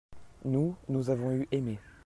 [0.45, 1.77] nous, nous avons eu aimé.